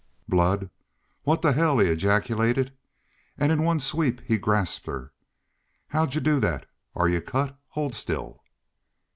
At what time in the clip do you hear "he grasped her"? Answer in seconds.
4.25-5.13